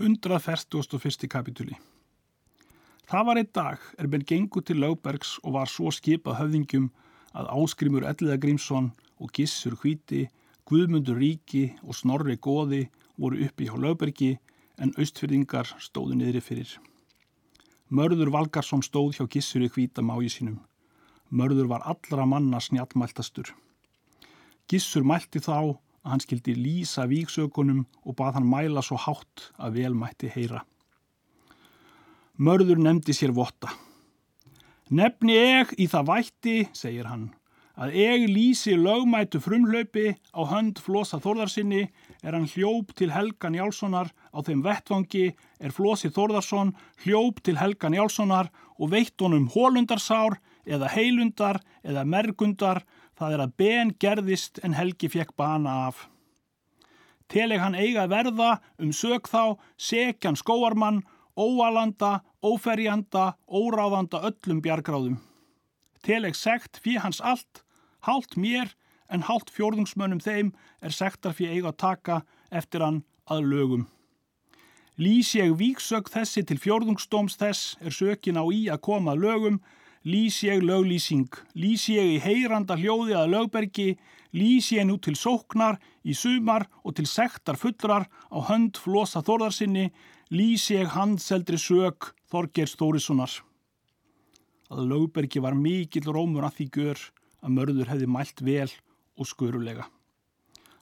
[0.00, 1.28] 141.
[1.28, 1.74] kapitúli
[3.04, 6.86] Það var einn dag er menn gengu til Lögbergs og var svo skipað höfðingjum
[7.36, 8.86] að Áskrimur Elliða Grímsson
[9.20, 10.22] og Gissur Hvíti,
[10.64, 12.86] Guðmundur Ríki og Snorri Góði
[13.20, 14.30] voru uppi hjá Lögbergi
[14.80, 16.72] en austfyrðingar stóðu niðri fyrir.
[17.92, 20.62] Mörður Valgarsson stóð hjá Gissuri Hvíta mági sínum.
[21.28, 23.52] Mörður var allra manna snjallmæltastur.
[24.64, 29.80] Gissur mælti þá að hann skildi lýsa víksökunum og bað hann mæla svo hátt að
[29.80, 30.64] vel mætti heyra.
[32.40, 33.68] Mörður nefndi sér votta.
[34.90, 37.28] Nefni ég í það vætti, segir hann,
[37.80, 41.86] að ég lýsi lögmætu frumhlaupi á hönd Flosa Þórðarsinni
[42.20, 45.30] er hann hljóp til Helgan Jálssonar á þeim vettvangi
[45.60, 46.74] er Flosi Þórðarsson
[47.04, 50.36] hljóp til Helgan Jálssonar og veitt honum hólundarsár
[50.68, 52.82] eða heilundar eða mergundar
[53.20, 56.06] Það er að ben gerðist en Helgi fekk bana af.
[57.28, 61.02] Teleg hann eiga verða um sög þá, sekjan skóarmann,
[61.36, 65.18] óalanda, óferjanda, óráðanda öllum bjargráðum.
[66.00, 67.60] Teleg sekt fyrir hans allt,
[68.08, 68.72] hálft mér
[69.12, 73.84] en hálft fjórðungsmönnum þeim er sektar fyrir eiga að taka eftir hann að lögum.
[74.96, 79.60] Lýs ég víksög þessi til fjórðungsdóms þess er sökin á í að koma að lögum
[80.04, 83.88] lýs ég löglýsing, lýs ég í heyranda hljóði að lögbergi,
[84.32, 89.90] lýs ég nú til sóknar í sumar og til sektar fullrar á hönd flosa þorðarsinni,
[90.32, 93.32] lýs ég handseldri sög Þorgers Þórissonar.
[94.70, 97.00] Að lögbergi var mikill rómur að því gör
[97.42, 98.70] að mörður hefði mælt vel
[99.18, 99.88] og skörulega.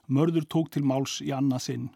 [0.07, 1.89] Mörður tók til máls í annað sinn.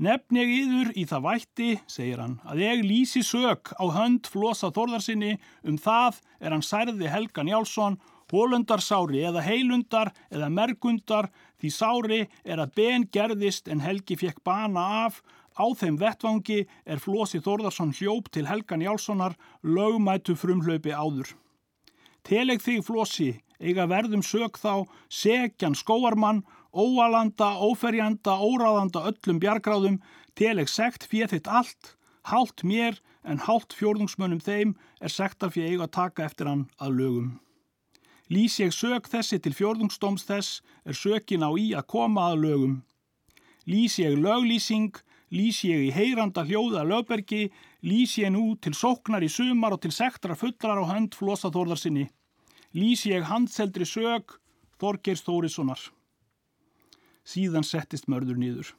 [0.00, 4.70] Nefn ég yður í það vætti, segir hann, að ég lýsi sög á hönd flosa
[4.72, 5.34] þorðarsinni
[5.68, 7.98] um það er hann særði Helga Njálsson,
[8.32, 11.28] hólundarsári eða heilundar eða mergundar
[11.60, 15.20] því sári er að ben gerðist en Helgi fekk bana af,
[15.60, 21.34] á þeim vettvangi er flosi Þorðarsson hljóp til Helga Njálssonar lögmætu frumhlaupi áður.
[22.24, 26.40] Teleg þig flosi, eiga verðum sög þá, segjan skóarmann
[26.74, 30.00] óalanda, óferjanda, óráðanda öllum bjargráðum,
[30.38, 31.94] teleg sekt fyrir þitt allt,
[32.30, 36.96] hálft mér en hálft fjórðungsmönnum þeim er sektar fyrir eiga að taka eftir hann að
[37.00, 37.30] lögum.
[38.30, 42.76] Lýs ég sög þessi til fjórðungsdóms þess er sökin á í að koma að lögum.
[43.66, 44.94] Lýs ég löglýsing,
[45.34, 47.50] lýs ég í heyranda hljóða lögbergi,
[47.82, 52.06] lýs ég nú til sóknar í sumar og til sektar fullrar á hönd flosaþórðarsinni.
[52.78, 54.38] Lýs ég handseldri sög
[54.78, 55.90] Þorgeirs Þórissonar.
[57.26, 58.74] Síðan settist mörður nýður.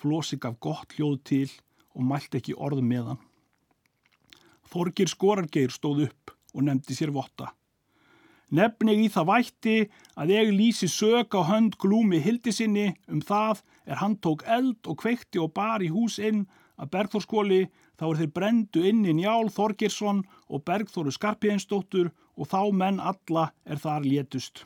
[0.00, 1.48] Flósi gaf gott hljóð til
[1.94, 3.18] og mælt ekki orð meðan.
[4.70, 7.50] Þorgir Skorargeir stóð upp og nefndi sér votta.
[8.50, 9.74] Nefni í það vætti
[10.18, 14.90] að ég lýsi sög á hönd glúmi hildi sinni um það er hann tók eld
[14.90, 16.48] og kveikti og bar í hús inn
[16.80, 17.60] að Bergþórskóli
[18.00, 23.50] þá er þeir brendu inn í Njál Þorgirsson og Bergþóru Skarpjænsdóttur og þá menn alla
[23.64, 24.64] er þar létust.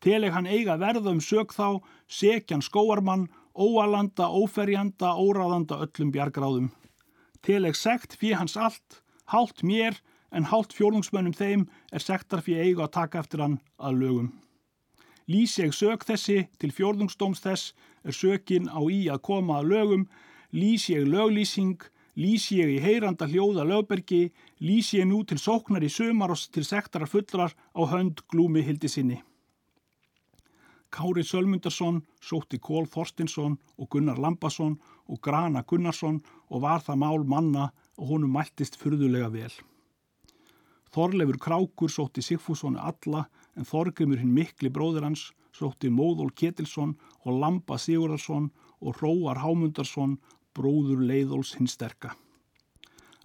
[0.00, 6.70] Teleg hann eiga verða um sög þá, sekjan skóarmann, óalanda, óferjanda, óráðanda öllum bjargráðum.
[7.44, 10.00] Teleg sekt fyrir hans allt, hálft mér
[10.32, 14.32] en hálft fjórðungsmönnum þeim er sektar fyrir eiga að taka eftir hann að lögum.
[15.30, 17.72] Lýs ég sög þessi til fjórðungsdóms þess
[18.02, 20.04] er sökin á í að koma að lögum,
[20.50, 21.78] lýs ég löglýsing,
[22.16, 24.30] lýs ég í heyranda hljóða lögbergi,
[24.64, 28.88] lýs ég nú til sóknar í sömar og til sektarar fullrar á hönd glúmi hildi
[28.88, 29.20] sinni.
[30.90, 36.20] Kári Sölmundarsson sótti Kól Þorstinsson og Gunnar Lambasson og Grana Gunnarsson
[36.50, 39.52] og var það mál manna og honum mæltist fyrðulega vel.
[40.90, 47.38] Þorleifur Krákur sótti Sigfússoni alla en Þorgrimur hinn mikli bróður hans sótti Móðól Ketilsson og
[47.38, 48.50] Lamba Sigurðarsson
[48.80, 50.18] og Róar Hámundarsson
[50.58, 52.16] bróður Leiðóls hinn sterka.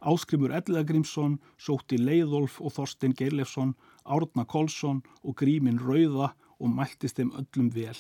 [0.06, 3.74] Áskrimur Elliðagrimsson sótti Leiðólf og Þorstein Geirlefsson,
[4.06, 7.98] Árna Kolsson og Grímin Rauða og mæltist þeim öllum vel.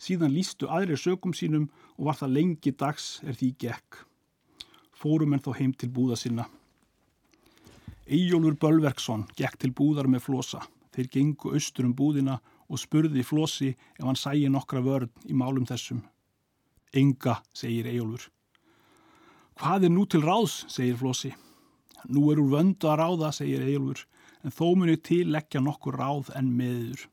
[0.00, 4.00] Síðan lístu aðri sögum sínum og var það lengi dags er því gekk.
[4.94, 6.48] Fórum en þá heim til búða sinna.
[8.04, 10.60] Eyjólfur Bölverksson gekk til búðar með flosa.
[10.92, 12.36] Þeir gengu austur um búðina
[12.68, 16.02] og spurði flosi ef hann sæi nokkra vörn í málum þessum.
[16.94, 18.28] Enga, segir Eyjólfur.
[19.58, 21.32] Hvað er nú til ráðs, segir flosi.
[22.10, 24.04] Nú er úr vöndu að ráða, segir Eyjólfur,
[24.44, 27.08] en þó munir til leggja nokkur ráð en meður.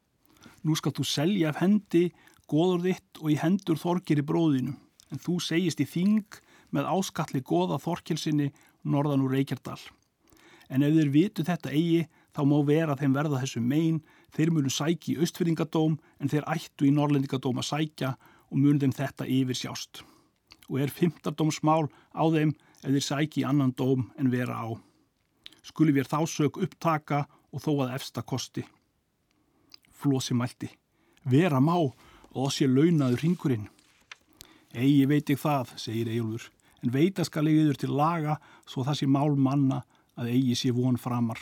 [0.61, 2.11] Nú skal þú selja af hendi
[2.51, 4.75] goður þitt og í hendur þorkir í bróðinu,
[5.11, 6.41] en þú segist í þing
[6.71, 8.51] með áskalli goða þorkilsinni
[8.83, 9.79] norðan úr Reykjardal.
[10.71, 13.99] En ef þeir vitu þetta eigi, þá má vera þeim verða þessu megin,
[14.31, 18.13] þeir munu sæki í austfyrringadóm en þeir ættu í norlendingadóm að sækja
[18.51, 20.03] og munu þeim þetta yfir sjást.
[20.71, 24.71] og er fymtardómsmál á þeim eða þeir sæki annan dóm en vera á.
[25.67, 28.63] Skuli við þá sök upptaka og þó að efsta kosti.
[30.01, 30.69] Flósi mælti.
[31.29, 33.69] Vera má og sé launaður ringurinn.
[34.73, 36.43] Egi veit ég það, segir Egilur,
[36.81, 39.81] en veita skal ég yfir til laga svo það sé mál manna
[40.17, 41.41] að eigi sé von framar.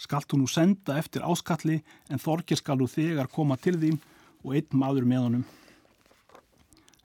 [0.00, 1.78] Skalt þú nú senda eftir áskalli
[2.10, 4.00] en þorgir skal þú þegar koma til þín
[4.42, 5.46] og einn maður með honum.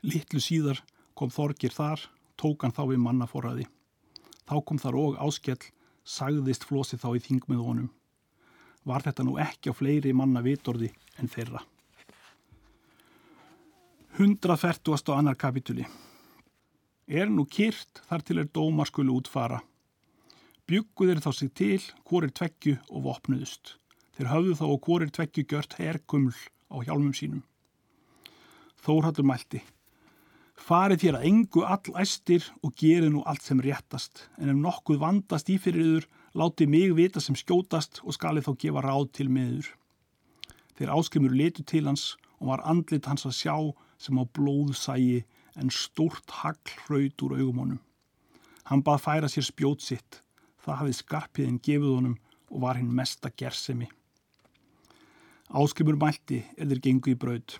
[0.06, 0.82] Littlu síðar
[1.16, 2.00] kom þorgir þar,
[2.36, 3.66] tók hann þá við mannaforraði.
[4.46, 5.60] Þá kom þar og áskell,
[6.04, 7.88] sagðist flosi þá í þing með honum.
[8.86, 11.62] Var þetta nú ekki á fleiri manna vitorði en þeirra.
[14.16, 15.12] 140.
[15.12, 15.84] annar kapituli
[17.06, 19.60] Er nú kýrt þar til er dómar skulu útfara.
[20.66, 23.76] Bygguðir þá sig til hvorir tveggju og vopnuðust.
[24.16, 26.34] Þeir hafðu þá og hvorir tveggju gjört herkuml
[26.72, 27.44] á hjálmum sínum.
[28.82, 29.60] Þórhaldur mælti.
[30.56, 34.98] Farið þér að engu all æstir og gerið nú allt sem réttast, en ef nokkuð
[35.04, 39.28] vandast í fyrir yður, láti mig vita sem skjótast og skalið þá gefa ráð til
[39.32, 39.70] miður.
[40.76, 43.56] Þeir áskrimur letu til hans og var andlit hans að sjá
[43.96, 45.24] sem á blóðsægi
[45.56, 47.82] en stórt hagl hraut úr augum honum.
[48.68, 50.20] Hann bað færa sér spjót sitt.
[50.60, 52.16] Það hafið skarpiðin gefið honum
[52.50, 53.88] og var hinn mesta gersemi.
[55.48, 57.56] Áskrimur mælti eða gengu í braud.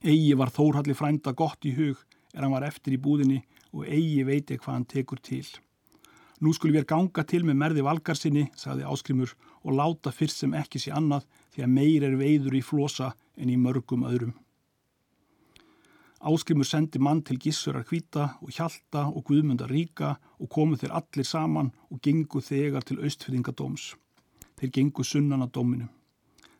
[0.00, 1.98] Egi var þórhalli frænda gott í hug
[2.34, 3.40] er hann var eftir í búðinni
[3.74, 5.46] og eigi veiti hvað hann tekur til.
[6.38, 9.32] Nú skulum við ganga til með merði valgarsinni, sagði Áskrimur,
[9.66, 13.50] og láta fyrst sem ekki sé annað því að meir er veiður í flosa en
[13.50, 14.36] í mörgum öðrum.
[16.18, 21.26] Áskrimur sendi mann til Gissurar hvita og Hjalta og Guðmundar ríka og komu þeir allir
[21.26, 23.92] saman og gengu þegar til austfyrringadóms.
[24.58, 25.92] Þeir gengu sunnan að dóminum.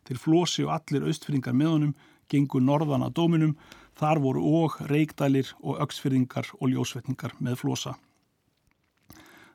[0.07, 1.95] Þeir flosi og allir austfyrringar með honum
[2.31, 3.55] gengu norðan að dóminum.
[3.99, 7.97] Þar voru og reikdælir og öksfyrringar og ljósvetningar með flosa.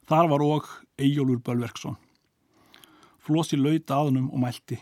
[0.04, 0.66] Þar var og
[1.00, 1.96] Eyjólfur Bölverksson.
[3.24, 4.76] Flosi lauta aðunum og mælti.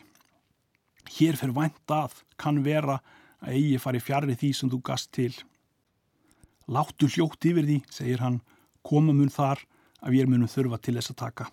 [1.14, 2.98] Hér fyrir vænt að kann vera
[3.42, 5.32] að eigi fari fjarrri því sem þú gast til.
[6.66, 8.40] Láttu hljótt yfir því, segir hann,
[8.82, 9.62] koma mun þar
[10.02, 11.48] að við munum þurfa til þess að taka.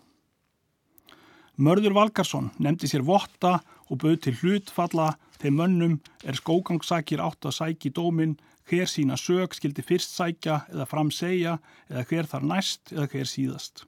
[1.60, 7.58] Mörður Valgarsson nefndi sér votta og bauð til hlutfalla þegar mönnum er skógangsakir átt að
[7.58, 8.38] sæki dóminn
[8.70, 11.56] hver sína sög skildi fyrst sækja eða framsegja
[11.90, 13.86] eða hver þar næst eða hver síðast.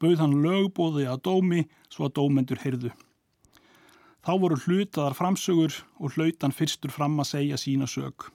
[0.00, 1.62] Bauð hann lögbóði að dómi
[1.92, 2.92] svo að dómendur heyrðu.
[4.20, 8.28] Þá voru hlutaðar framsögur og hlautan fyrstur fram að segja sína sög.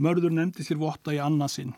[0.00, 1.74] Mörður nefndi sér votta í annarsinn.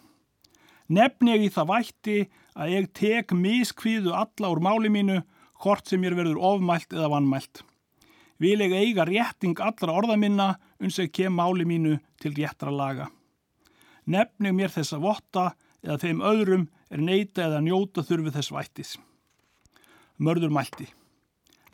[0.86, 2.18] Nefni ég í það vætti
[2.54, 5.22] að ég tek miskviðu alla úr máli mínu,
[5.62, 7.64] hvort sem ég verður ofmælt eða vannmælt.
[8.42, 13.08] Vil ég eiga rétting allra orða minna uns ég kem máli mínu til réttra laga.
[14.06, 15.52] Nefni mér þessa votta
[15.84, 18.96] eða þeim öðrum er neyta eða njóta þurfi þess vættis.
[20.18, 20.88] Mörður mælti.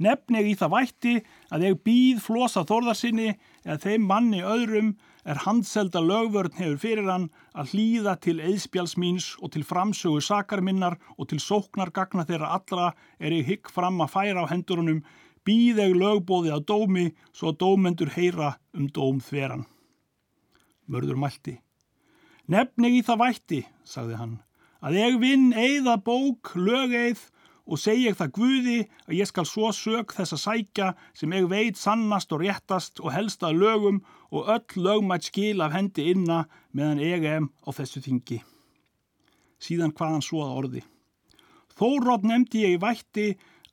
[0.01, 1.15] Nefni ég í það vætti
[1.53, 3.35] að ég býð flosa þorðarsinni
[3.67, 4.95] eða þeim manni öðrum
[5.29, 10.63] er handselda lögvörn hefur fyrir hann að hlýða til eðspjáls míns og til framsögu sakar
[10.65, 12.87] minnar og til sóknar gagna þeirra allra
[13.21, 15.03] er ég hygg fram að færa á hendurunum
[15.47, 19.67] býð ég lögbóði að dómi svo dómendur heyra um dóm þveran.
[20.91, 21.59] Mörður mælti.
[22.51, 24.39] Nefni ég í það vætti, sagði hann,
[24.83, 27.21] að ég vinn eigða bók, lögeið
[27.71, 31.47] og segi ég það Guði að ég skal svo sög þess að sækja sem ég
[31.51, 34.01] veit sannast og réttast og helst að lögum
[34.35, 38.41] og öll lögmætt skil af hendi inna meðan ég em á þessu þingi.
[39.63, 40.83] Síðan hvaðan svo að orði.
[41.79, 43.29] Þórótt nefndi ég í vætti,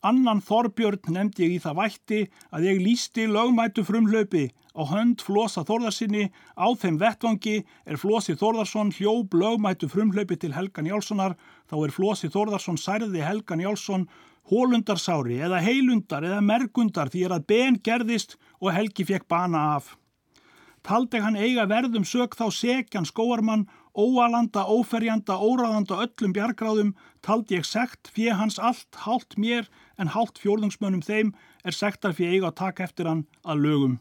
[0.06, 2.20] annan Þorbjörn nefndi ég í það vætti
[2.54, 8.92] að ég lísti lögmættu frumhlaupi á hönd Flosa Þórðarsinni á þeim vettvangi er Flosi Þórðarsson
[8.94, 11.34] hljóp lögmættu frumhlaupi til Helgan Jálssonar
[11.66, 14.06] þá er Flosi Þórðarsson særði Helgan Jálsson
[14.48, 19.96] hólundarsári eða heilundar eða mergundar því er að ben gerðist og Helgi fekk bana af.
[20.86, 23.66] Taldi hann eiga verðum sög þá sekjan skóarmann,
[23.98, 29.66] óalanda, óferjanda, óráðanda öllum bjargráðum, taldi ég sekt fyrir hans allt, hálft mér
[29.98, 31.34] en hálft fjórðungsmönnum þeim
[31.66, 33.98] er sektar fyrir eiga að taka eftir hann að lögum.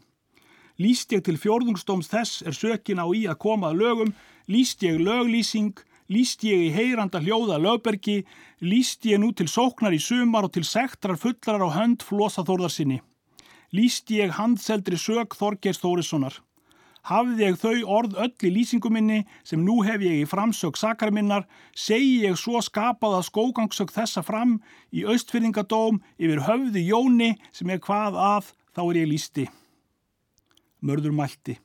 [0.77, 4.13] Lýst ég til fjórðungsdóms þess er sökin á í að koma að lögum,
[4.45, 5.73] lýst ég löglýsing,
[6.13, 8.21] lýst ég í heyranda hljóða lögbergi,
[8.61, 13.01] lýst ég nú til sóknar í sumar og til sektrar fullrar á hönd flosa þórðarsinni.
[13.73, 16.37] Lýst ég handseldri sög Þorgers Þórissonar.
[17.07, 22.25] Hafði ég þau orð öll í lýsinguminni sem nú hef ég í framsög sakarminnar, segi
[22.25, 24.57] ég svo skapað að skógangsög þessa fram
[24.91, 29.47] í austfyrringadóm yfir höfði Jóni sem er hvað að þá er ég lísti.
[30.83, 31.55] Mörður mælti.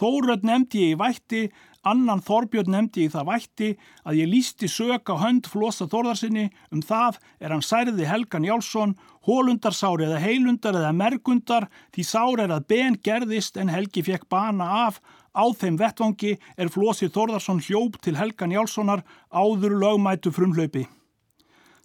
[0.00, 1.40] Þóröld nefndi ég í vætti,
[1.84, 3.66] annan Þorbjörn nefndi ég það vætti
[4.08, 8.94] að ég lísti sök á hönd flosa Þórðarsinni um það er hann særði Helgan Jálsson,
[9.28, 14.70] hólundarsár eða heilundar eða mergundar því sár er að ben gerðist en Helgi fekk bana
[14.86, 15.02] af,
[15.36, 20.86] á þeim vettvangi er flosið Þórðarsson hljóp til Helgan Jálssonar áður lögmætu frumhlaupi.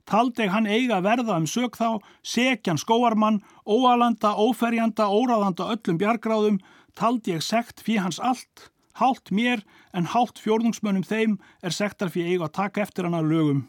[0.06, 6.60] Taldeg hann eiga verða um sök þá, sekjan skóarmann, óalanda, óferjanda, óráðanda öllum bjargráðum,
[6.96, 12.36] taldi ég sekt fyrir hans allt, hálft mér en hálft fjórðungsmönnum þeim er sektar fyrir
[12.36, 13.64] eiga að taka eftir hann að lögum.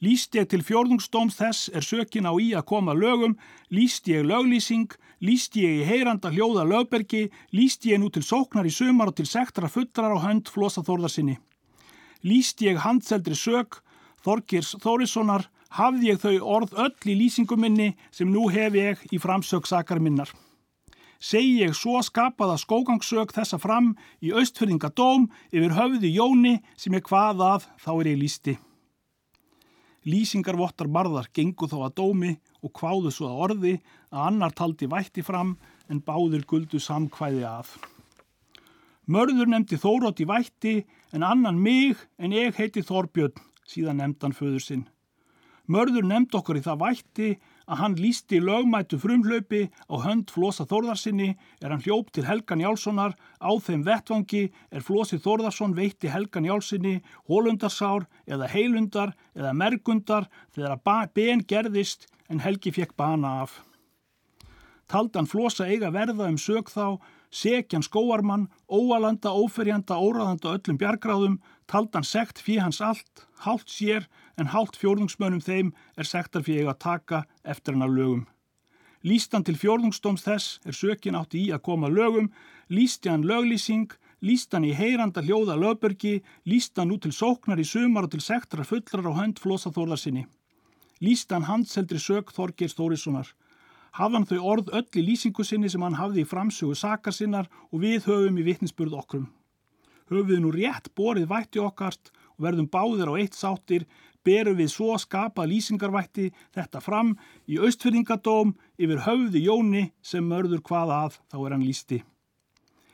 [0.00, 3.34] Lýst ég til fjórðungsdóms þess er sökin á í að koma lögum,
[3.68, 4.88] lýst ég löglýsing,
[5.20, 9.28] lýst ég í heyranda hljóða lögbergi, lýst ég nú til sóknar í sumar og til
[9.28, 11.36] sektra fullrar á hönd flosa þórðarsinni.
[12.24, 13.82] Lýst ég handseldri sök,
[14.24, 15.46] Þorgirs Þórissonar,
[15.76, 20.32] hafði ég þau orð öll í lýsinguminni sem nú hef ég í framsöksakar minnar
[21.20, 23.92] segi ég svo skapaða skógangssök þessa fram
[24.24, 28.56] í austfyrringadóm yfir höfði Jóni sem ég hvað að þá er ég lísti.
[30.08, 32.32] Lýsingarvottar barðar gengu þó að dómi
[32.64, 33.74] og kváðu svo að orði
[34.08, 35.58] að annar taldi vætti fram
[35.92, 37.74] en báður guldu samkvæði að.
[39.10, 40.74] Mörður nefndi Þórótt í vætti
[41.12, 43.36] en annan mig en ég heiti Þorbjörn
[43.68, 44.86] síðan nefndan föður sinn.
[45.70, 47.28] Mörður nefnd okkur í það vætti
[47.70, 51.28] að hann lísti lögmætu frumhlaupi á hönd Flosa Þórðarsinni
[51.62, 56.98] er hann hljópt til Helgan Jálssonar á þeim vettvangi er Flosi Þórðarsson veitti Helgan Jálssinni
[57.30, 60.80] hólundarsár eða heilundar eða mergundar þegar
[61.14, 63.60] ben gerðist en Helgi fekk bana af.
[64.90, 66.98] Taldan Flosa eiga verða um sög þá,
[67.30, 71.38] sekjan skóarmann, óalanda, óferjanda, óraðanda öllum bjargráðum,
[71.70, 76.74] taldan sekt fyrir hans allt, hálft sér en hálft fjórðungsmönum þeim er sektar fyrir eiga
[76.74, 78.26] að taka eftir hann að lögum.
[79.06, 82.28] Lístan til fjórðungsdóms þess er sökin átti í að koma lögum,
[82.68, 88.12] lísti hann löglýsing, lístan í heyranda hljóða lögbergi, lístan út til sóknar í sumar og
[88.12, 90.26] til sektar fullrar á hönd flósaþórðar sinni.
[91.00, 93.30] Lístan handseldri sök Þorgir Stórissonar.
[93.96, 97.82] Hafðan þau orð öll í lýsingu sinni sem hann hafði í framsögu sakar sinnar og
[97.82, 99.28] við höfum í vittnisspurð okkurum.
[100.10, 103.86] Höfum við nú rétt borið vætti okkart og verðum báðir á eitt sáttir
[104.26, 107.14] berum við svo skapað lýsingarvætti þetta fram
[107.50, 112.00] í austfyrringadóm yfir höfði Jóni sem mörður hvað að þá er hann lísti.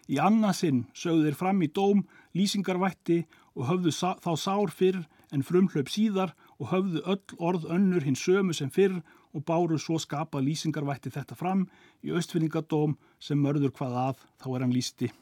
[0.06, 2.04] Í annarsinn sögðu þeir fram í dóm
[2.38, 3.24] lýsingarvætti
[3.56, 5.02] og höfðu þá sár fyrr
[5.34, 9.00] en frumhlaup síðar og höfðu öll orð önnur hins sömu sem fyrr
[9.34, 11.66] og báru svo skapað lýsingarvætti þetta fram
[12.04, 15.12] í austfyrringadóm sem mörður hvað að þá er hann lísti.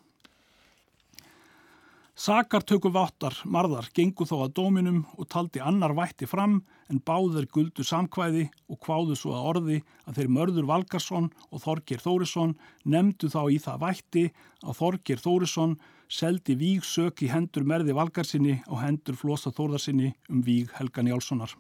[2.14, 7.82] Sakartöku váttar marðar gengu þó að dóminum og taldi annar vætti fram en báður guldu
[7.82, 12.54] samkvæði og kváðu svo að orði að þeir mörður Valgarsson og Þorgir Þórisson
[12.86, 14.24] nefndu þá í það vætti
[14.62, 15.74] að Þorgir Þórisson
[16.06, 21.50] seldi víg sök í hendur merði Valgarsinni og hendur flosa Þórðarsinni um víg Helgan Jálssonar.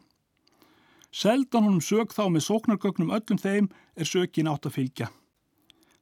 [1.14, 5.10] Seldan honum sök þá með sóknargögnum öllum þeim er sökin átt að fylgja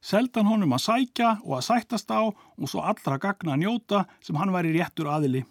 [0.03, 4.35] seldan honum að sækja og að sættast á og svo allra gagna að njóta sem
[4.35, 5.45] hann væri réttur aðili.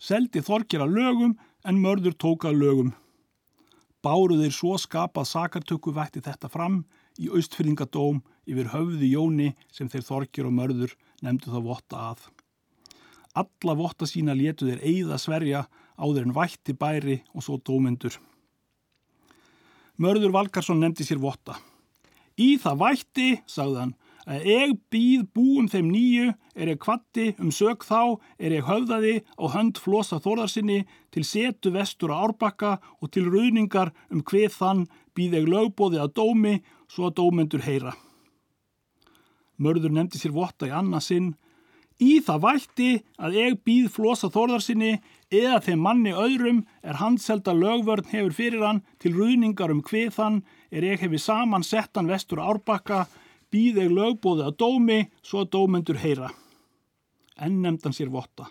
[0.00, 1.34] Seldi þorkir að lögum
[1.66, 2.94] en mörður tók að lögum.
[4.04, 6.84] Báruðir svo skapað sakartöku vætti þetta fram
[7.20, 12.20] í austfyrringadóm yfir höfði Jóni sem þeir þorkir og mörður nefndu þá votta að.
[13.36, 15.66] Alla votta sína letu þeir eigða sverja
[16.00, 18.16] áður en vætti bæri og svo dómyndur.
[19.96, 21.56] Mörður Valgarsson nefndi sér votta.
[22.36, 23.94] Í það vætti, sagðan,
[24.28, 29.14] að ég býð búum þeim nýju, er ég kvatti um sög þá, er ég höfðaði
[29.40, 30.82] á hönd flosa þórðarsinni
[31.14, 34.84] til setu vestur á árbakka og til ruðningar um hvið þann
[35.16, 36.54] býð ég lögbóði að dómi
[36.92, 37.94] svo að dómendur heyra.
[39.56, 41.32] Mörður nefndi sér votta í annarsinn.
[41.96, 44.98] Í það vætti að ég býð flosa þórðarsinni
[45.32, 50.42] eða þeim manni öðrum er handselda lögvörn hefur fyrir hann til ruðningar um hvið þann
[50.70, 53.06] er ég hefi saman sett hann vestur árbakka,
[53.48, 56.28] býð ég lögbóði að dómi svo að dómendur heyra.
[57.40, 58.50] Enn nefndan sér votta.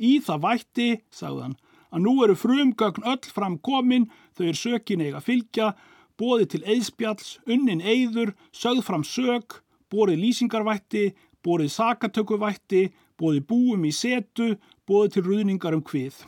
[0.00, 1.56] Í það vætti, sagðan,
[1.92, 5.74] að nú eru frumgögn öll fram komin, þau er sökin eiga fylgja,
[6.16, 9.60] bóði til eðspjalls, unnin eður, sögð fram sög,
[9.92, 11.10] bórið lýsingarvætti,
[11.46, 12.88] bórið sakatökuvætti,
[13.18, 16.24] bóði búum í setu, bóði til ruðningar um hvið.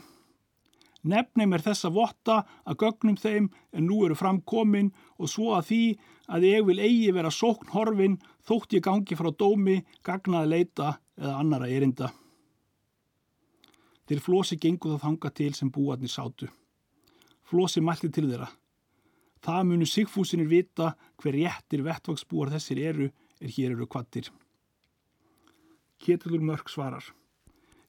[1.09, 5.83] Nefnum er þessa votta að gögnum þeim en nú eru framkomin og svo að því
[6.29, 11.37] að ég vil eigi vera sókn horfin þótt ég gangi frá dómi, gagnaði leita eða
[11.39, 12.11] annara erinda.
[14.09, 16.49] Þeir flosi gengu það þanga til sem búarnir sátu.
[17.47, 18.49] Flosi mælti til þeirra.
[19.39, 23.09] Það munu sigfúsinir vita hver réttir vettvagsbúar þessir eru
[23.39, 24.27] er hér eru kvattir.
[25.99, 27.03] Ketilur Mörk svarar.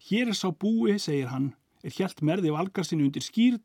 [0.03, 1.53] Hér er sá búi, segir hann,
[1.85, 3.61] er hjælt merði valgarsinu undir skýrn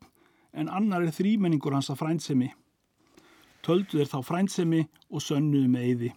[0.56, 2.52] en annar er þrýmenningur hans að frændsemi.
[3.66, 6.10] Töldu þeir þá frændsemi og sönnuðu með eyði.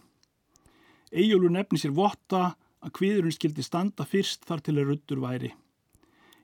[1.10, 2.42] Eyjólfur nefni sér votta
[2.80, 5.50] að kviðurinn skildi standa fyrst þar til að ruttur væri.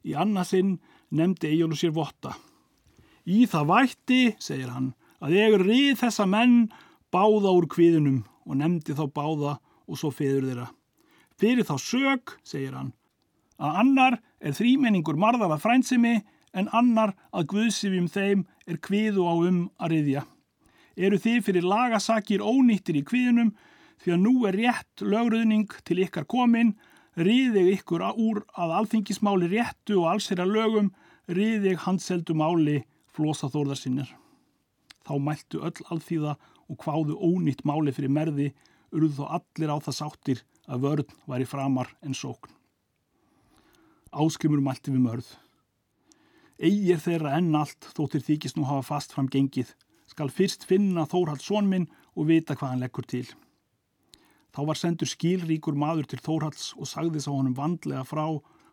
[0.02, 0.76] Í annarsinn
[1.14, 2.34] nefndi Eyjólfur sér votta.
[3.26, 6.66] Í það vætti, segir hann, að ég rið þessa menn
[7.14, 10.66] báða úr kviðunum og nefndi þá báða og svo feður þeirra.
[11.36, 12.94] Fyrir þá sög, segir hann,
[13.60, 16.14] að annar er þrýmenningur marðar að frændsemi
[16.56, 20.22] en annar að guðsifjum þeim er kviðu á um að riðja.
[20.96, 23.52] Eru þið fyrir lagasakir ónýttir í kviðunum
[24.00, 26.72] því að nú er rétt lögruðning til ykkar komin,
[27.20, 30.90] riðið ykkur úr að alþingismáli réttu og alls þeirra lögum,
[31.28, 32.80] riðið handseldu máli
[33.12, 34.08] flosa þórðarsinnir.
[35.04, 36.36] Þá mæltu öll alþýða
[36.72, 38.52] og hváðu ónýtt máli fyrir merði,
[38.92, 42.52] urðu þó allir á það sáttir að vörð væri framar en sókn.
[44.12, 45.28] Áskrimur mælti við mörð.
[46.56, 49.74] Egir þeirra enn allt þóttir þykist nú hafa fast fram gengið,
[50.08, 53.26] skal fyrst finna Þórhald sónminn og vita hvað hann leggur til.
[54.56, 58.24] Þá var sendur skilríkur maður til Þórhalds og sagði sá honum vandlega frá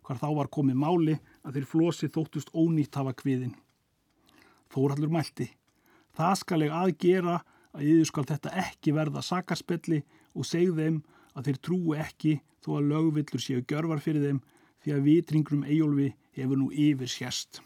[0.04, 3.56] hvar þá var komið máli að þeir flosi þóttust ónýtt hafa kviðin.
[4.72, 5.50] Þórhallur mælti.
[6.16, 7.42] Það skal ég aðgera
[7.74, 10.00] að yfir skal þetta ekki verða sakarspelli
[10.38, 11.02] og segð þeim
[11.34, 14.42] að þeir trúi ekki þó að lögvillur séu görvar fyrir þeim
[14.84, 17.62] því að vitringrum Eyjólfi hefur nú yfir sérst.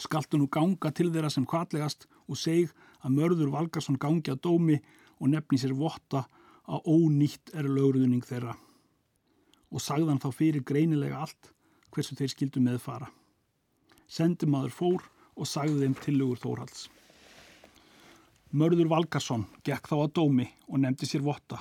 [0.00, 2.70] Skaltu nú ganga til þeirra sem kvallegast og seg
[3.04, 4.78] að mörður Valgarsson gangi að dómi
[5.18, 6.24] og nefni sér votta
[6.70, 8.54] að ónýtt er lögruðning þeirra.
[9.70, 11.50] Og sagðan þá fyrir greinilega allt
[11.90, 13.10] hversu þeir skildu meðfara.
[14.10, 15.04] Sendimaður fór
[15.36, 16.88] og sagði þeim tilugur Þórhalds.
[18.50, 21.60] Mörður Valgarsson gekk þá að dómi og nefndi sér votta.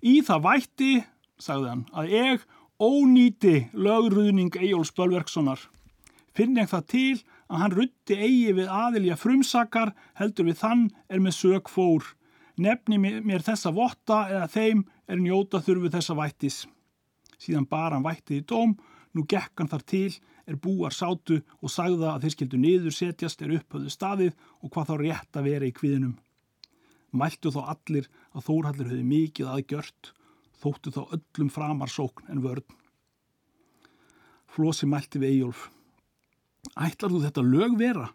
[0.00, 0.92] Í það vætti,
[1.36, 2.44] sagði hann, að ég
[2.80, 5.60] ónýti lögruðning Eyjóls Bölverkssonar.
[6.32, 7.18] Finn ég það til
[7.50, 12.06] að hann rutti eigi við aðilja frumsakar heldur við þann er með sög fór.
[12.56, 16.62] Nefni mér þessa votta eða þeim er njóta þurfu þessa vættis.
[17.40, 18.74] Síðan bara hann vættið í dóm,
[19.12, 20.16] nú gekk hann þar til,
[20.48, 24.32] er búar sátu og sagða að þeir skildu niður setjast er upphauðu staðið
[24.64, 26.16] og hvað þá rétt að vera í kviðinum.
[27.12, 30.12] Mæltu þó allir að Þórhallir höfði mikið aðgjört
[30.60, 32.76] þóttu þá öllum framar sókn en vörn.
[34.50, 35.68] Flósi mælti við Eyjólf.
[36.76, 38.10] Ætlar þú þetta lög vera?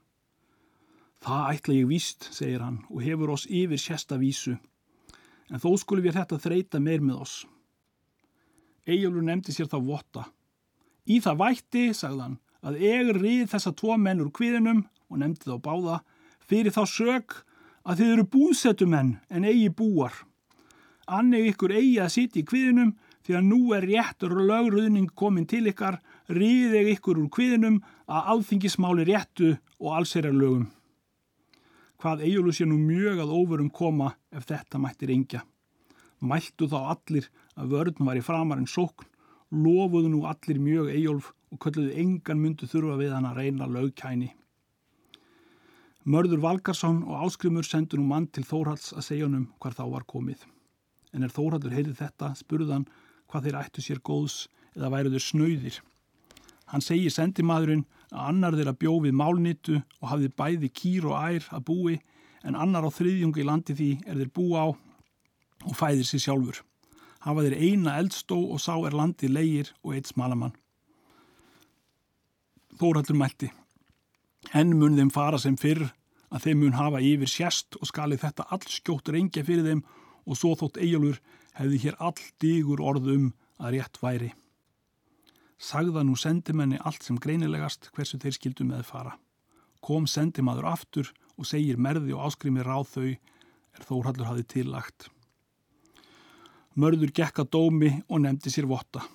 [1.25, 4.58] Það ætla ég víst, segir hann og hefur oss yfir sérsta vísu.
[5.49, 7.36] En þó skulum við þetta þreita meir með oss.
[8.86, 10.25] Eyjólfur nefndi sér þá votta.
[11.10, 15.58] Í það vætti, sagðan, að egur rið þessa tvo menn úr kviðinum og nefndi þá
[15.65, 15.97] báða
[16.45, 17.39] fyrir þá sög
[17.86, 20.26] að þið eru búðsetumenn en eigi búar
[21.06, 22.93] anneg ykkur eigi að sitja í kviðinum
[23.26, 28.32] því að nú er réttur og lögruðning komin til ykkar, ríðeg ykkur úr kviðinum að
[28.34, 30.67] alþingismáli réttu og allsherjar lögum.
[32.02, 35.41] Hvað eigjulu sé nú mjög að óverum koma ef þetta mættir engja.
[36.21, 39.08] Mæltu þá allir að vörðn var í framar en sókn,
[39.50, 44.34] lofuðu nú allir mjög eigjólf og kölluðu engan myndu þurfa við hann að reyna lögkæni.
[46.06, 50.04] Mörður Valgarsson og Áskrimur sendu nú mann til Þórhalds að segja honum hvar þá var
[50.06, 50.44] komið
[51.15, 52.86] en er Þórhaldur heyrið þetta spurðan
[53.32, 54.36] hvað þeir ættu sér góðs
[54.76, 55.80] eða væruður snöyðir.
[56.70, 61.65] Hann segir sendimaðurinn að annar þeirra bjófið málnittu og hafði bæði kýr og ær að
[61.72, 61.98] búi
[62.46, 66.62] en annar á þriðjungi landi því er þeir bú á og fæðir sér sjálfur.
[67.26, 70.54] Hafa þeir eina eldstó og sá er landi leigir og eitt smalamann.
[72.78, 73.50] Þórhaldur mælti.
[74.53, 75.88] Enn mun þeim fara sem fyrr
[76.29, 79.84] að þeim mun hafa yfir sérst og skali þetta all skjótt reyngja fyrir þeim
[80.25, 81.21] og svo þótt Eyjálfur
[81.55, 83.27] hefði hér all digur orð um
[83.62, 84.31] að rétt væri.
[85.55, 89.15] Sagða nú sendimenni allt sem greinilegast hversu þeir skildu með fara.
[89.81, 93.08] Kom sendimaður aftur og segir merði og áskrimi ráð þau
[93.75, 95.08] er Þórhallur hafi tillagt.
[96.75, 99.05] Mörður gekka dómi og nefndi sér votta.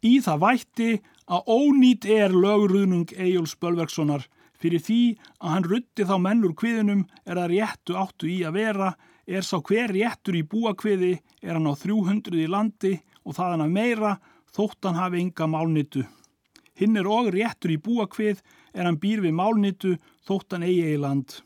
[0.00, 0.88] Í það vætti
[1.26, 5.02] að ónýtt er lögruðnung Eyjóls Bölverkssonar fyrir því
[5.40, 8.94] að hann rutti þá mennur kviðunum er að réttu áttu í að vera
[9.26, 12.92] Er sá hver réttur í búakviði er hann á 300 í landi
[13.26, 14.12] og það hann að meira
[14.54, 16.04] þótt hann hafi enga málnittu.
[16.78, 19.96] Hinn er og réttur í búakvið er hann býr við málnittu
[20.28, 21.40] þótt hann eigi í land.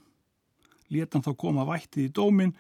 [0.92, 2.52] Letan þá koma vættið í dómin,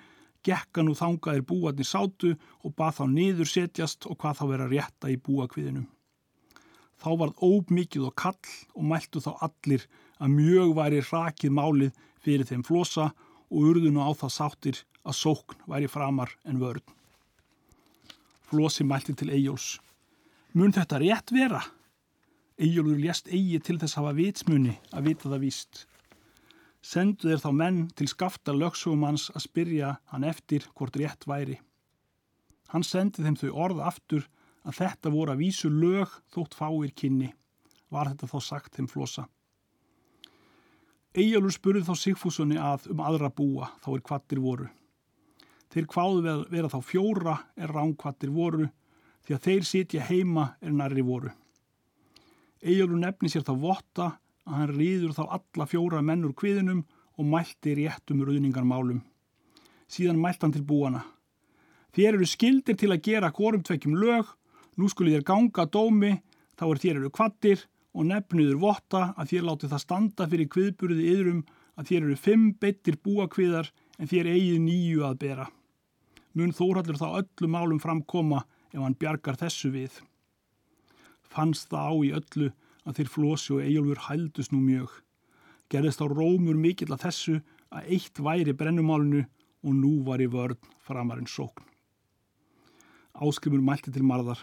[0.46, 2.32] gekka nú þangaðir búarnir sátu
[2.64, 5.84] og bað þá niður setjast og hvað þá vera rétta í búakviðinum.
[7.00, 9.86] Þá varð ómikið og kall og mæltu þá allir
[10.20, 13.10] að mjög væri rakið málið fyrir þeim flosa
[13.50, 16.84] og urðu nú á það sáttir að sókn væri framar en vörn.
[18.50, 19.78] Flosi mælti til Eyjóls.
[20.52, 21.62] Mun þetta rétt vera?
[22.60, 25.86] Eyjólfur lést eigi til þess hafa vitsmunni að vita það víst.
[26.84, 31.56] Sendu þeir þá menn til skafta lögsugumans að spyrja hann eftir hvort rétt væri.
[32.72, 34.26] Hann sendi þeim þau orð aftur
[34.66, 37.30] að þetta voru að vísu lög þótt fáir kynni.
[37.90, 39.26] Var þetta þá sagt þeim flosa.
[41.10, 44.68] Eyjálfur spurði þá Sigfúsunni að um aðra búa þá er kvattir voru.
[45.70, 48.68] Þeir kváðu vera þá fjóra er ránkvattir voru
[49.26, 51.32] því að þeir sitja heima er nærri voru.
[52.62, 54.08] Eyjálfur nefni sér þá votta
[54.46, 56.84] að hann rýður þá alla fjóra mennur kviðinum
[57.18, 59.00] og mælti réttum ruðningarmálum.
[59.90, 61.02] Síðan mælt hann til búana.
[61.90, 64.28] Þér eru skildir til að gera hvorum tvekjum lög,
[64.80, 66.16] nú skulle þér ganga dómi,
[66.58, 67.64] þá er þér eru kvattir
[67.94, 71.40] og nefniður votta að þér láti það standa fyrir kviðburði yðrum
[71.78, 75.46] að þér eru fimm beittir búakviðar en þér eigið nýju að bera.
[76.38, 79.96] Mun þórallur þá öllu málum framkoma ef hann bjargar þessu við.
[81.30, 82.50] Fannst það á í öllu
[82.86, 84.92] að þeir flosi og eigjálfur hældust nú mjög.
[85.70, 87.40] Gerðist á rómur mikill að þessu
[87.70, 89.24] að eitt væri brennumálunu
[89.60, 91.66] og nú var í vörn framarinn sókn.
[93.20, 94.40] Áskrimur mælti til marðar.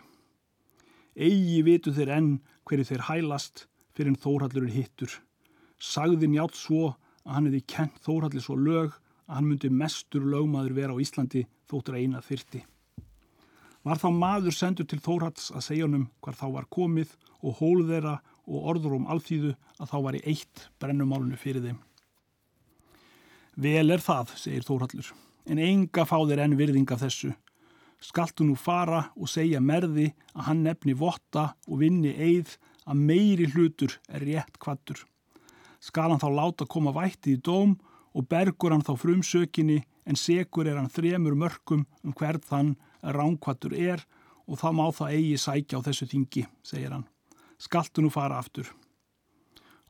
[1.17, 2.33] Egi vitu þeir enn
[2.69, 3.65] hverju þeir hælast
[3.97, 5.13] fyrir en Þórhallur er hittur.
[5.81, 6.91] Sagði njátt svo
[7.25, 8.93] að hann hefði kent Þórhallir svo lög
[9.25, 12.61] að hann myndi mestur lögmaður vera á Íslandi þóttur eina þyrti.
[13.87, 17.87] Var þá maður sendur til Þórhalls að segja honum hvar þá var komið og hólu
[17.89, 21.81] þeirra og orður um alþýðu að þá var í eitt brennumálunu fyrir þeim.
[23.57, 25.11] Vel er það, segir Þórhallur,
[25.49, 27.33] en enga fá þeir enn virðing af þessu
[28.03, 32.57] skaltu nú fara og segja merði að hann nefni votta og vinni eið
[32.87, 35.03] að meiri hlutur er rétt kvattur.
[35.79, 37.75] Skal hann þá láta koma vætti í dóm
[38.17, 43.75] og bergur hann þá frumsökinni en segur er hann þremur mörgum um hvert þann ránkvattur
[43.75, 44.05] er
[44.47, 47.07] og þá má það eigi sækja á þessu þingi, segir hann.
[47.59, 48.69] Skaltu nú fara aftur.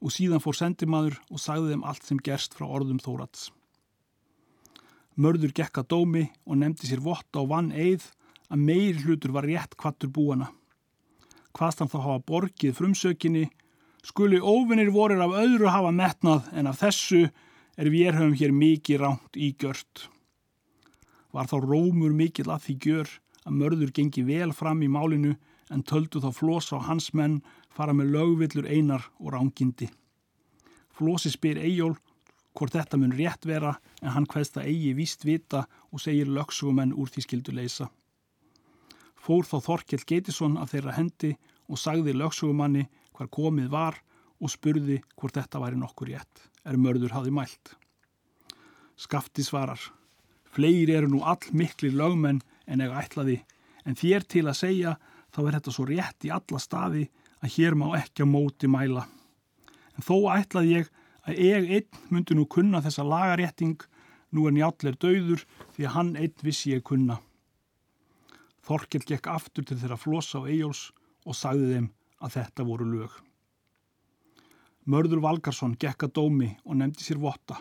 [0.02, 3.52] Og síðan fór sendimaður og sagði þeim allt sem gerst frá orðum Þórats.
[5.17, 8.03] Mörður gekka dómi og nefndi sér votta og vann eið
[8.53, 10.51] að meir hlutur var rétt kvattur búana.
[11.58, 13.47] Hvaðst hann þá hafa borgið frumsökinni,
[14.06, 17.23] skuli óvinnir vorir af öðru hafa metnað en af þessu
[17.77, 20.08] er við höfum hér mikið ránt í gjört.
[21.34, 23.13] Var þá rómur mikill að því gjör
[23.47, 25.34] að mörður gengi vel fram í málinu
[25.73, 27.41] en töldu þá flosa á hans menn
[27.73, 29.89] fara með lögvillur einar og rángindi.
[30.93, 31.97] Flosi spyr Eyjól
[32.58, 36.96] hvort þetta mun rétt vera en hann hvaðst að eigi víst vita og segir lögsugumenn
[36.98, 37.89] úr því skildu leysa.
[39.15, 41.36] Fór þá Þorkjell Geitisson af þeirra hendi
[41.67, 44.00] og sagði lögsugumanni hvar komið var
[44.41, 47.74] og spurði hvort þetta væri nokkur rétt, er mörður hafi mælt.
[48.98, 49.80] Skafti svarar,
[50.54, 53.41] fleiri eru nú all mikli lögmenn en ega ætlaði,
[53.86, 54.96] en þér til að segja
[55.34, 57.08] þá er þetta svo rétt í alla staði
[57.43, 59.06] að hér má ekki að móti mæla.
[59.98, 60.89] En þó ætlaði ég
[61.28, 63.82] að ég einn myndi nú kunna þessa lagarétting,
[64.32, 65.44] nú er njállir döður
[65.76, 67.20] því að hann einn vissi ég kunna.
[68.68, 70.90] Þorkell gekk aftur til þeirra flosa á Eyjóls
[71.28, 71.90] og sagði þeim
[72.24, 73.16] að þetta voru lög.
[74.88, 77.60] Mörður Valgarsson gekk að dómi og nefndi sér votta.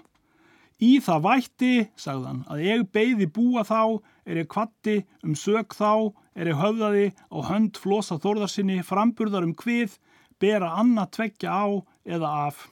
[0.77, 3.99] Í það vætti, sagðan, að ég beigði búa þá,
[4.29, 9.57] er ég kvatti, um sög þá, er ég höfðaði á hönd flosa þórðarsinni, framburðar um
[9.57, 9.97] hvið,
[10.39, 11.67] bera annað tveggja á
[12.05, 12.67] eða af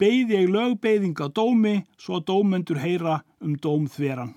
[0.00, 4.34] beigði ég lögbeigðing á dómi svo að dómendur heyra um dóm þveran.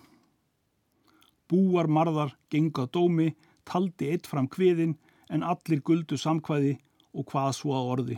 [1.47, 3.33] Búar marðar genga á dómi,
[3.65, 4.97] taldi eitt fram kviðin
[5.31, 6.77] en allir guldu samkvæði
[7.17, 8.17] og hvað svo að orði.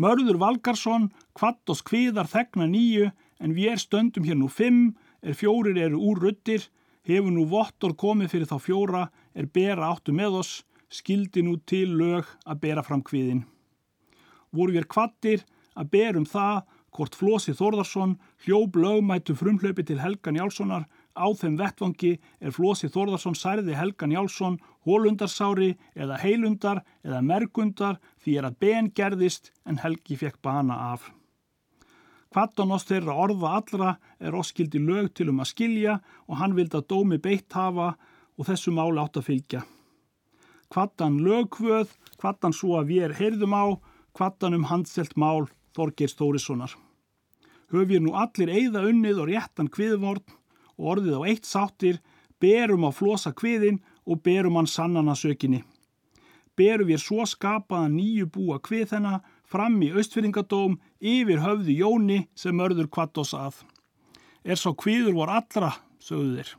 [0.00, 5.36] Mörður Valgarsson, kvatt og skviðar þegna nýju en við er stöndum hér nú fimm, er
[5.36, 6.68] fjórir eru úr ruttir,
[7.04, 9.02] hefur nú vottor komið fyrir þá fjóra,
[9.34, 10.52] er bera áttu með oss,
[10.88, 13.44] skildi nú til lög að bera fram kviðin.
[14.52, 15.44] Voru við kvattir,
[15.78, 16.62] að berum það
[16.96, 23.38] hvort Flósi Þórðarsson hljóp lögmætu frumhlaupi til Helgan Jálssonar á þeim vettvangi er Flósi Þórðarsson
[23.38, 30.18] særði Helgan Jálsson hólundarsári eða heilundar eða mergundar því er að ben gerðist en Helgi
[30.18, 31.10] fekk bana af.
[32.30, 36.78] Kvattan oss þeirra orða allra er oskildi lög til um að skilja og hann vildi
[36.78, 37.94] að dómi beitt hafa
[38.38, 39.62] og þessu máli átt að fylgja.
[40.70, 41.90] Kvattan lögkvöð,
[42.22, 43.66] kvattan svo að við heyrðum á,
[44.14, 46.74] kvattan um handselt mál Þorgeir Stórissonar.
[47.70, 50.24] Höfjir nú allir eigða unnið og réttan kviðvorn
[50.80, 52.00] og orðið á eitt sáttir,
[52.40, 55.62] berum á flosa kviðin og berum hann sannana sökinni.
[56.58, 62.56] Berum við svo skapaða nýju búa kvið hennar fram í austfyrringadóm yfir höfðu Jóni sem
[62.56, 63.62] mörður kvattos að.
[64.44, 66.52] Er svo kviður vor allra, sögðu þeir.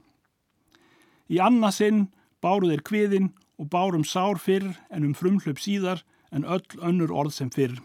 [1.32, 2.08] Í annarsinn
[2.42, 3.30] Báruð er kviðin
[3.62, 6.02] og bárum sár fyrr en um frumhlaup síðar
[6.34, 7.78] en öll önnur orð sem fyrr.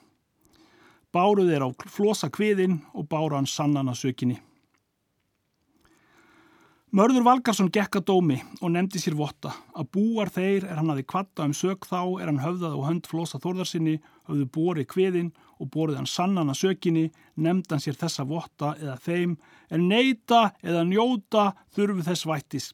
[1.16, 4.34] Báruð er á flosa kviðin og báru hann sannan að sökinni.
[6.96, 11.06] Mörður Valgarsson gekk að dómi og nefndi sér votta að búar þeir er hann aði
[11.08, 13.96] kvatta um sög þá er hann höfðað og hönd flosa þórðarsinni
[14.28, 18.96] höfðu borið kviðin og borið hann sannan að sökinni nefndi hann sér þessa votta eða
[19.08, 19.34] þeim
[19.72, 22.70] en neyta eða njóta þurfu þess vættis.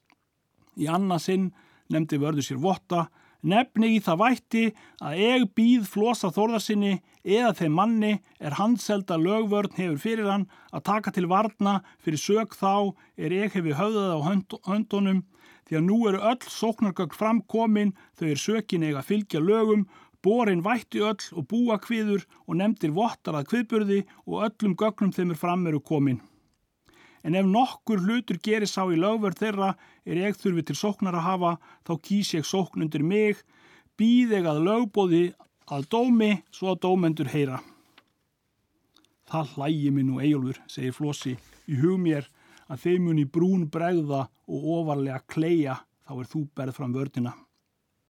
[0.83, 1.53] Í annarsinn
[1.95, 3.07] nefndi vörðu sér votta
[3.43, 4.65] Nefni í það vætti
[5.03, 6.93] að eg býð flosa þórðarsinni
[7.27, 12.55] eða þeim manni er handselda lögvörn hefur fyrir hann að taka til varna fyrir sög
[12.55, 15.25] þá er eg hefur höfðað á hönd, höndunum
[15.67, 19.89] því að nú eru öll sóknargögg framkomin þau er sökin eiga fylgja lögum
[20.23, 25.35] borin vætti öll og búa kviður og nefndir vottar að kviðburði og öllum gögnum þeim
[25.35, 26.21] er fram eru komin.
[27.27, 29.73] En ef nokkur hlutur gerir sá í lögverð þeirra
[30.07, 31.53] er ég þurfi til sóknar að hafa,
[31.87, 33.43] þá kýs ég sókn undir mig,
[33.99, 35.23] býð ég að lögbóði
[35.73, 37.61] að dómi, svo að dómendur heyra.
[39.31, 41.37] Það hlægi mig nú eigulfur, segir Flossi,
[41.71, 42.27] í hug mér
[42.69, 47.35] að þeim muni brún bregða og ofarlega kleia, þá er þú berð fram vördina.